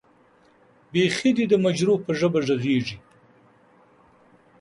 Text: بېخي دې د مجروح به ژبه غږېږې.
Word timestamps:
بېخي 0.91 1.29
دې 1.37 1.45
د 1.49 1.53
مجروح 1.65 1.99
به 2.05 2.13
ژبه 2.19 2.39
غږېږې. 2.47 2.97